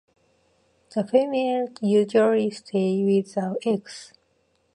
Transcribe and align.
The 0.95 1.05
females 1.05 1.77
usually 1.79 2.49
stay 2.49 3.03
with 3.03 3.35
the 3.35 3.55
eggs. 3.63 4.11